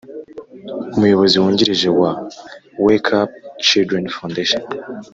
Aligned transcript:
umuyobozi 0.95 1.35
wungirije 1.41 1.89
wa 2.01 2.11
Wake 2.85 3.11
Up 3.21 3.29
Children 3.67 4.05
Foundation 4.15 4.63